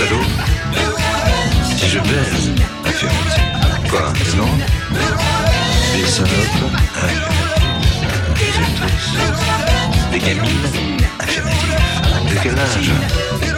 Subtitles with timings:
[0.00, 2.50] près Si je baise,
[2.84, 3.12] affirme
[3.88, 4.48] Quoi Non
[5.96, 6.30] Des salopes
[8.36, 9.20] Affirmative.
[10.12, 10.68] Des gamines
[11.18, 11.76] Affirmative.
[12.30, 13.49] De quel âge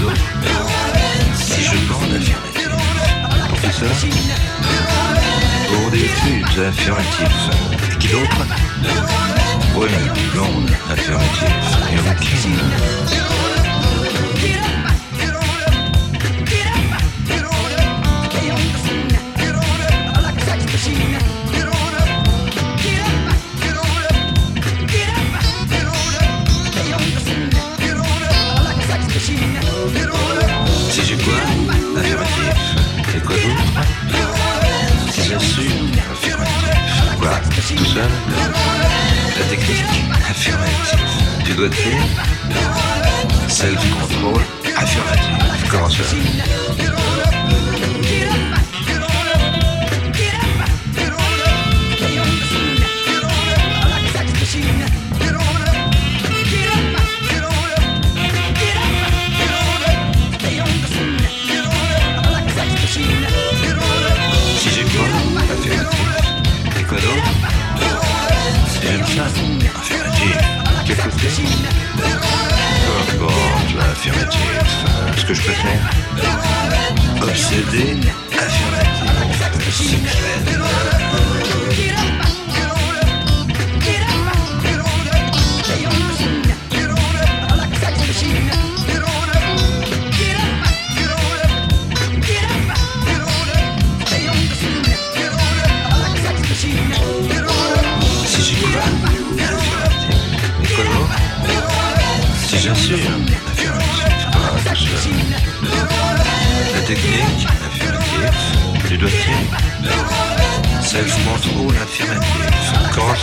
[0.00, 0.16] D'autre
[1.34, 2.34] Si je demande, affirmatif.
[3.48, 3.90] Professeur
[5.68, 6.46] Pour des études,
[7.98, 8.46] qui d'autre
[9.76, 9.88] Oui,
[10.32, 11.52] blonde, affirmatif.
[11.92, 11.98] Et
[37.92, 38.10] seul
[39.38, 39.84] La technique
[40.30, 41.44] Affirmatif.
[41.44, 41.96] Du doigté
[43.48, 44.42] Self-control
[44.76, 45.68] Affirmatif.
[45.70, 46.04] Comment ça
[75.32, 75.90] que je préfère
[77.22, 77.96] Obsédé
[78.32, 79.08] Affirmatif.
[79.70, 80.42] Secret.
[106.94, 108.88] Technique Affirmatif.
[108.88, 109.30] Du doigté
[110.82, 112.72] Self-control Affirmatif.
[112.94, 113.14] Comment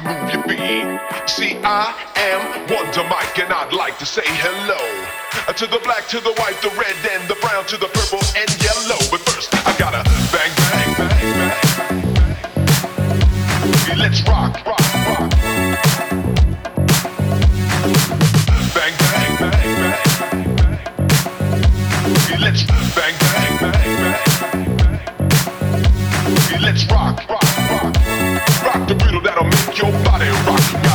[0.00, 1.00] to move your feet.
[1.28, 4.78] See, I am Wonder Mike, and I'd like to say hello.
[5.48, 8.22] Uh, To the black, to the white, the red, and the brown, to the purple
[8.36, 8.98] and yellow.
[9.10, 11.58] But first, I gotta bang, bang, bang, bang.
[13.98, 14.20] let's
[29.78, 30.87] your body rock.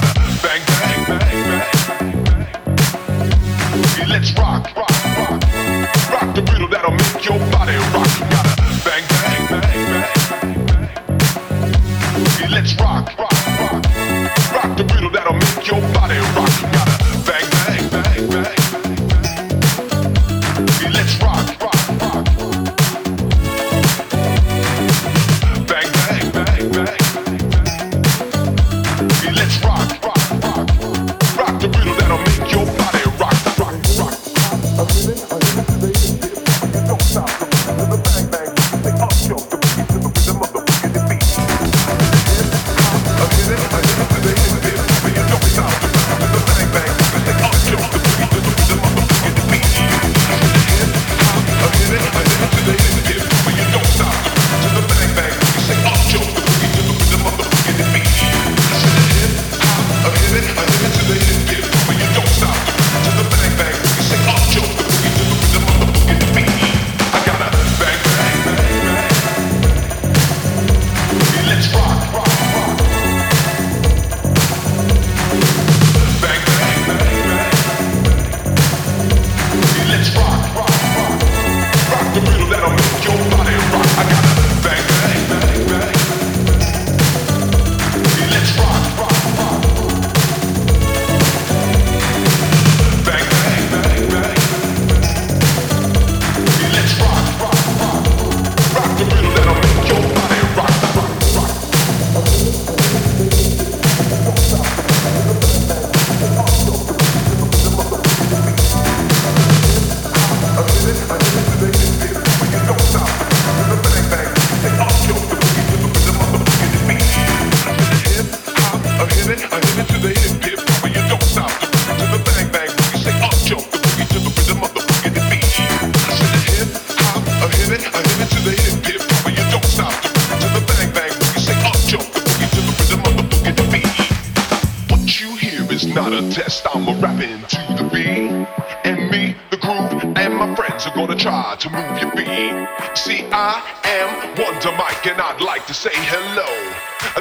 [145.74, 146.46] To say hello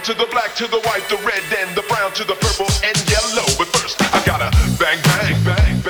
[0.01, 2.97] to the black, to the white, the red, and the brown, to the purple and
[3.09, 3.47] yellow.
[3.57, 5.73] But first, I gotta bang, bang, bang, bang.
[5.73, 5.82] bang,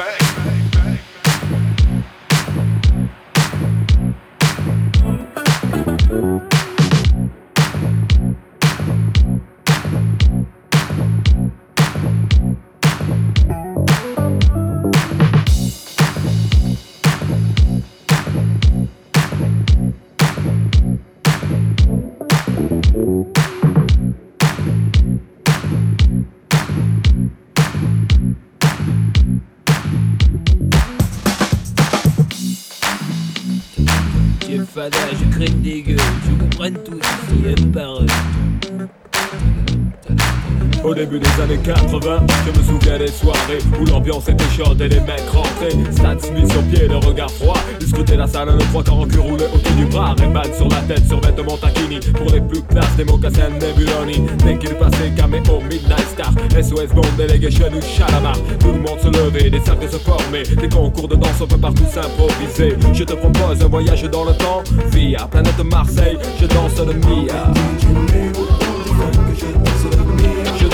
[41.04, 45.00] début des années 80, je me souviens des soirées où l'ambiance était chaude et les
[45.00, 45.76] mecs rentraient.
[45.90, 47.56] Stats mis sur pied, le regard froid.
[47.80, 50.14] Ils scrutaient la salle, le trois quarts en cul roulé autour du bras.
[50.16, 51.98] Ray-Ban sur la tête, sur vêtements taquini.
[52.12, 54.28] Pour les plus classes, des mocassins Nebuloni.
[54.44, 56.32] Dès qu'il passait, caméo, Midnight Star.
[56.62, 58.36] SOS Bond, Delegation ou Chalamar.
[58.60, 60.44] Tout le monde se levait, des cercles se formaient.
[60.44, 62.76] Des concours de danse, on peut partout s'improviser.
[62.92, 64.62] Je te propose un voyage dans le temps.
[64.92, 68.31] Via planète Marseille, je danse le Mia.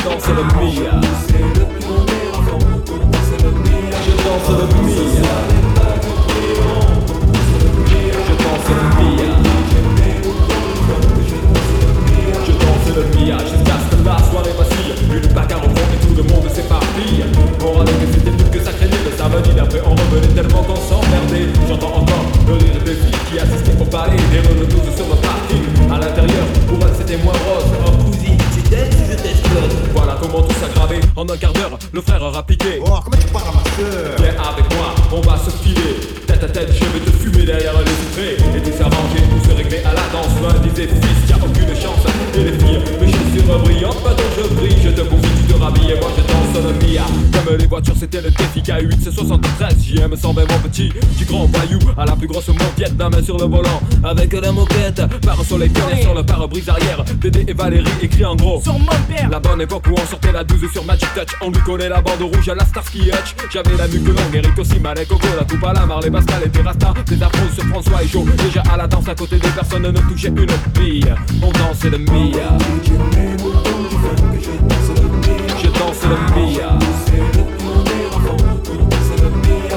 [0.05, 0.93] Danse le Mia.
[1.25, 1.35] Je
[3.09, 3.97] danse le Mia.
[4.07, 4.65] Je danse le
[8.99, 9.31] Mia.
[12.47, 14.95] Je danse le Mia jusqu'à ce que la soirée vacille.
[15.11, 15.27] Une
[15.57, 17.25] au fond et tout le monde s'éparpille.
[17.65, 21.49] On râlait que c'était plus que craignait le samedi d'après on revenait tellement qu'on s'emmerdait.
[21.69, 24.17] J'entends encore le rire des filles qui assistaient au palais.
[24.31, 25.65] Des tous sur le parking.
[25.91, 27.88] À l'intérieur, pour elles c'était moins rose.
[31.19, 32.79] En un quart d'heure, le frère aura piqué.
[32.81, 35.97] Oh, comment tu parles à ma soeur Viens avec moi, on va se filer.
[36.29, 38.57] Tête à tête, je vais te fumer derrière les vitrées.
[38.57, 40.31] Et tout s'arranger, tout se régler à la danse.
[40.41, 42.07] L'un disait, fils, y a aucune chance.
[42.37, 44.79] Et les filles, mes chaussures brillantes, pas dont je brille.
[44.81, 48.31] Je te bousille, tu te rhabilles et moi je danse Comme les voitures, c'était le
[48.31, 49.77] défi K8, c'est 73.
[49.83, 51.79] JM sans mon petit, du grand voyou.
[51.97, 53.81] À la plus grosse moquette, la main sur le volant.
[54.05, 57.05] Avec la moquette, par soleil pionnier sur le pare-brise arrière.
[57.21, 58.61] Dédé et Valérie écrit en gros.
[58.63, 61.51] Sur mon père La bonne époque où on sortait la 12 sur Magic Touch On
[61.51, 64.79] lui collait la bande rouge à la Starsky Hutch J'avais la nuque longue, Eric aussi,
[64.79, 68.09] Malek, Coco, la coupe à la Marley, Pascal et Terrasta Des afros sur François et
[68.09, 71.91] Joe Déjà à la danse à côté des personnes ne touchait une bille On dansait
[71.91, 72.59] le Mia
[76.09, 76.79] le mia.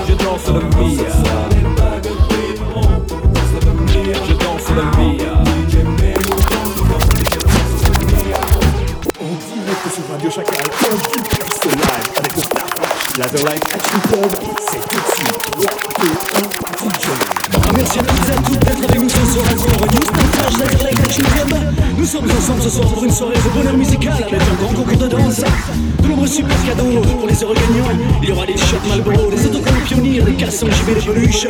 [0.08, 1.10] Je danse le mia.
[4.28, 5.34] Je danse le mia.
[9.20, 10.70] On dirait que ce radio chacal est
[11.12, 12.44] du personnage avec le
[13.20, 14.61] Laser Light Action Club.
[22.12, 25.08] Sommes ensemble ce soir pour une soirée de bonheur musical avec un grand concours de
[25.08, 25.42] danse.
[26.04, 27.98] De nombreux super cadeaux pour les heureux gagnants.
[28.22, 31.48] Il y aura des shots Malboro, des autocollants pionniers, des cassons JB, des peluches.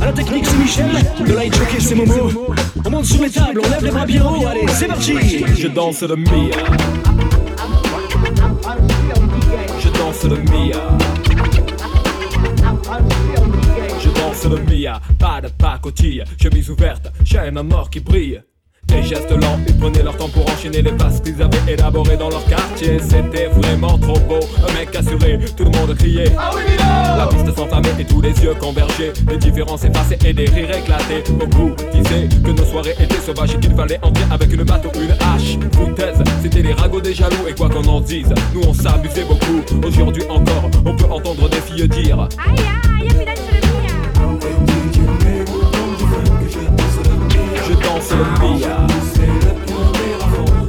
[0.00, 0.86] À la technique, c'est Michel.
[1.26, 2.54] De light jockey, c'est Momo.
[2.86, 4.46] On monte sur les tables, on lève les bras bien haut.
[4.46, 5.44] Allez, c'est parti.
[5.58, 6.56] Je danse le Mia.
[9.78, 10.80] Je danse le Mia.
[14.00, 18.40] Je danse le Mia, pas de pacotille, chemise ouverte, chaîne à mort qui brille.
[18.96, 22.30] Des gestes lents, ils prenaient leur temps pour enchaîner les passes qu'ils avaient élaborées dans
[22.30, 22.98] leur quartier.
[22.98, 26.32] C'était vraiment trop beau, un mec assuré, tout le monde criait.
[27.18, 29.12] La piste s'enflammait et tous les yeux convergeaient.
[29.28, 31.30] Les différences effacées et des rires éclatés.
[31.30, 34.98] Beaucoup disaient que nos soirées étaient sauvages et qu'il fallait entrer avec une batte ou
[34.98, 35.58] une hache.
[35.72, 39.60] Foutaise, c'était les ragots des jaloux et quoi qu'on en dise, nous on s'amusait beaucoup.
[39.86, 42.28] Aujourd'hui encore, on peut entendre des filles dire.
[42.38, 42.64] Aïe
[42.98, 43.55] aïe,
[47.96, 48.76] danse le Mia.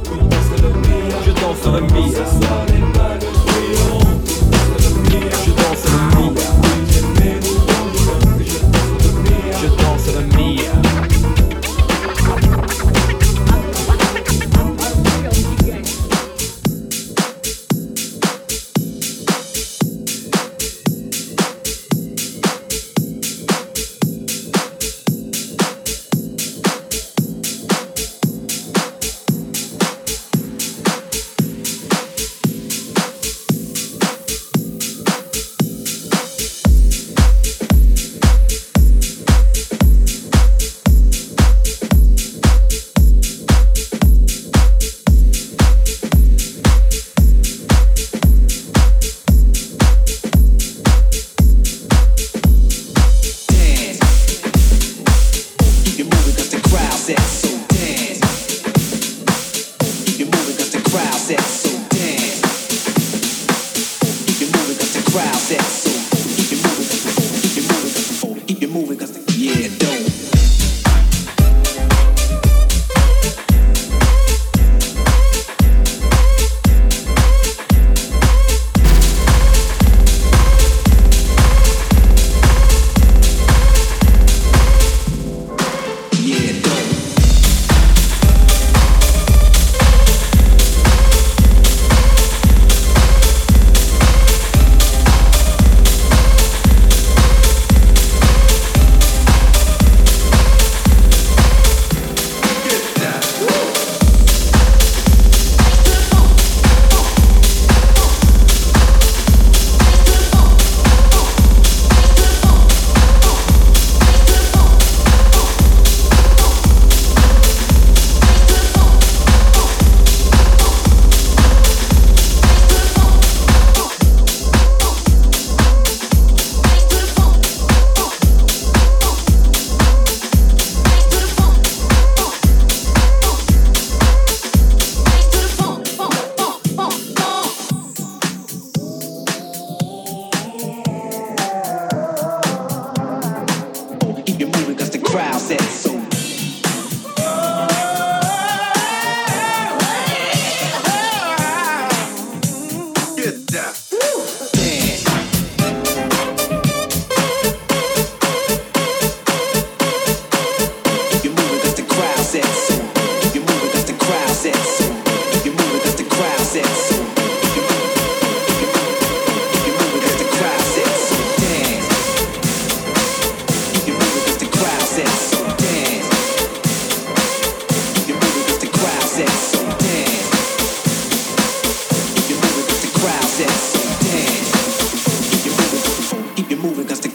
[0.06, 1.00] Je danse le Mia.
[1.24, 2.22] Je danse le Mia.
[9.60, 10.37] Je danse le Mia.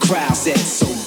[0.06, 1.03] crowd said so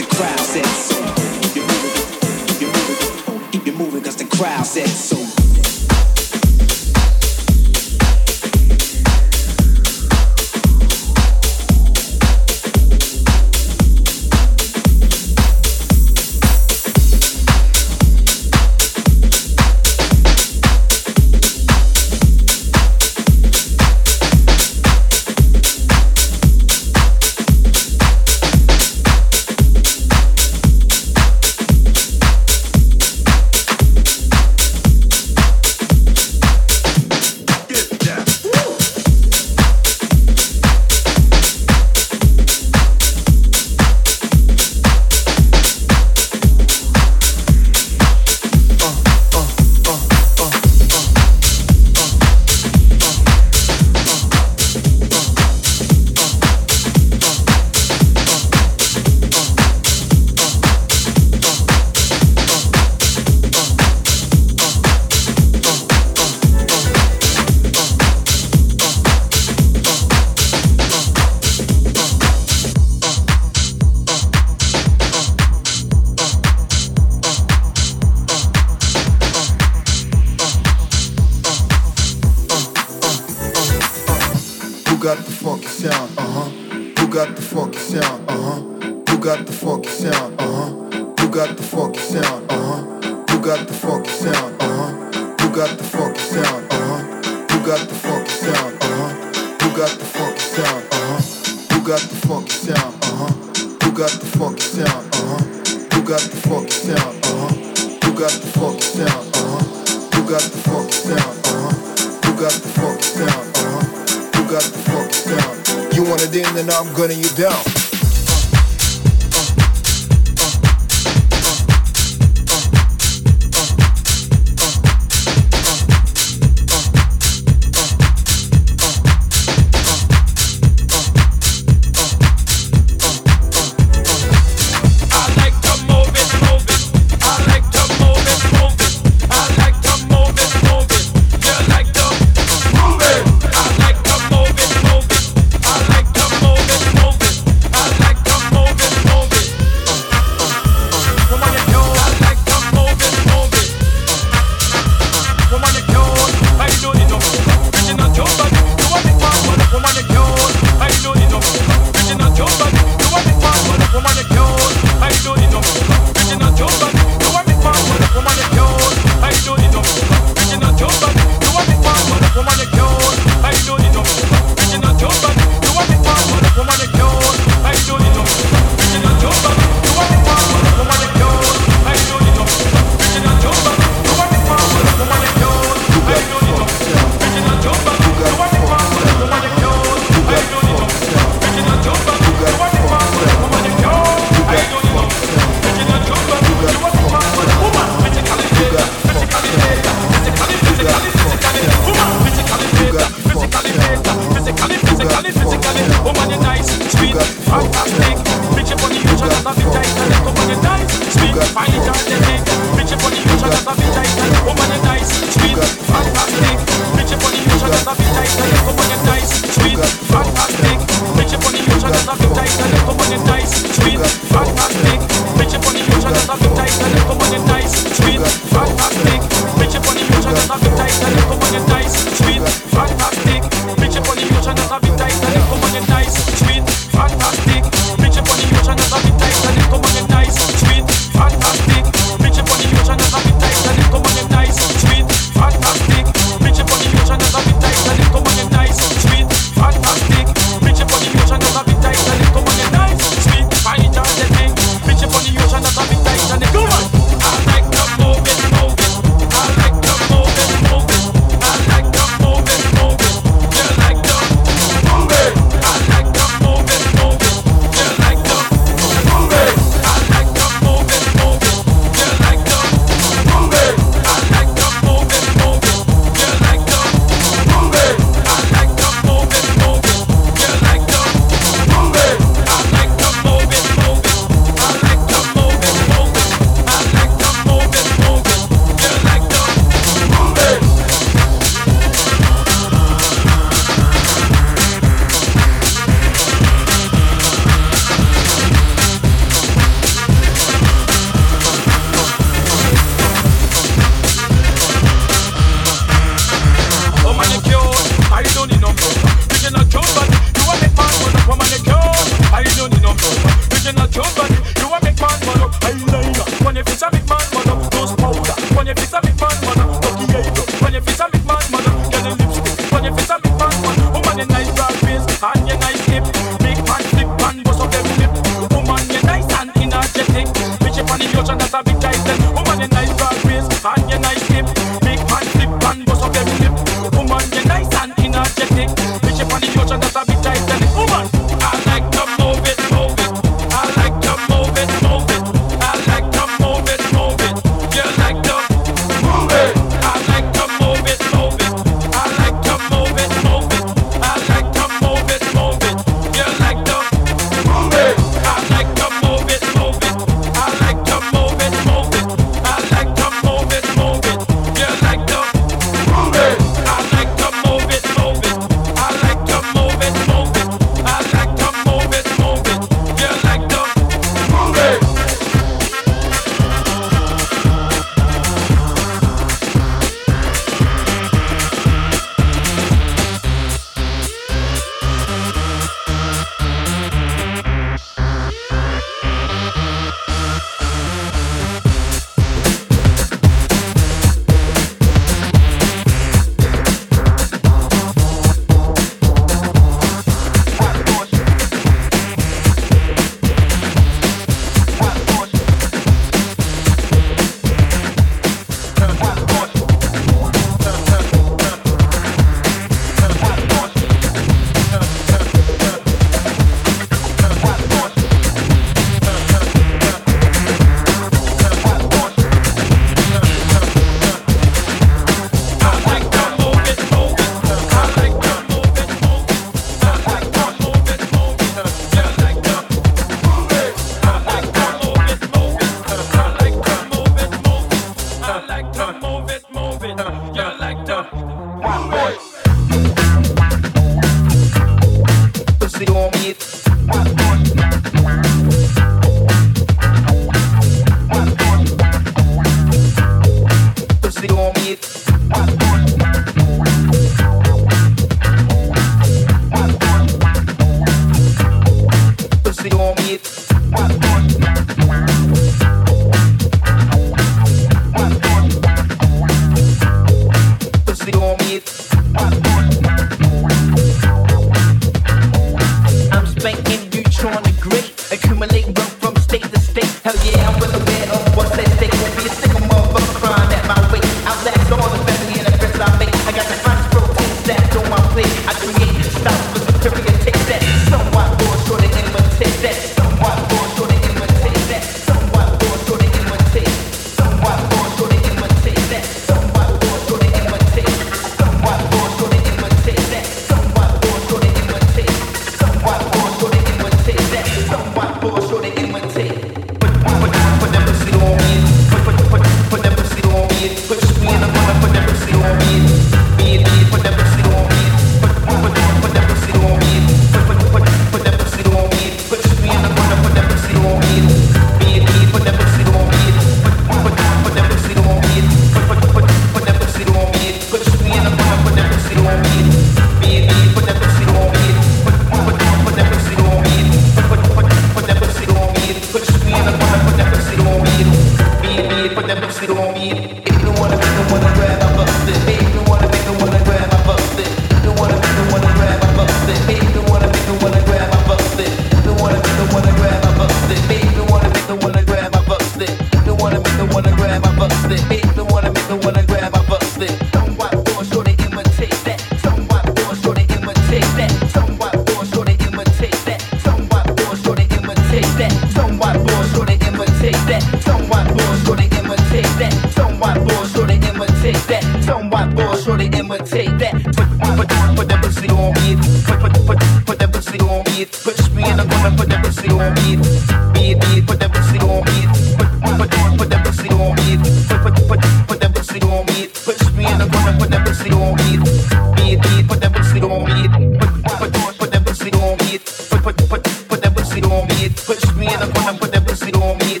[597.56, 597.88] on me.
[597.88, 600.00] Push me in the corner, put that pussy on me.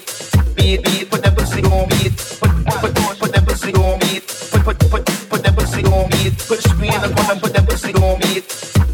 [0.56, 2.10] Beat, beat, put that pussy on me.
[2.40, 4.20] Put, put, put, put that pussy on me.
[4.20, 6.30] Put, put, put, put that pussy on me.
[6.48, 8.42] Push me in the corner, put that pussy on me.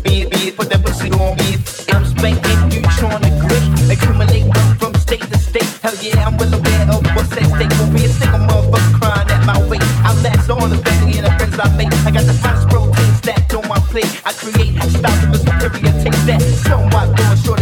[0.04, 1.58] Beat, beat, put that pussy on me.
[1.90, 4.46] I'm spanking you, trying to grip, accumulate
[4.78, 5.70] from state to state.
[5.82, 7.72] Hell yeah, I'm well aware of what's at stake.
[7.78, 9.84] For a single motherfucker crying at my weight.
[10.06, 11.92] I last all the family and the friends I make.
[12.06, 14.12] I got the finest protein stacked on my plate.
[14.24, 16.40] I create, stop of material, take that.
[16.66, 17.61] Show my door, short